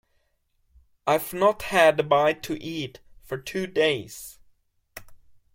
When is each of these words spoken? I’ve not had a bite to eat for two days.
I’ve 1.05 1.31
not 1.31 1.61
had 1.61 1.99
a 1.99 2.01
bite 2.01 2.41
to 2.41 2.59
eat 2.59 3.01
for 3.21 3.37
two 3.37 3.67
days. 3.67 4.39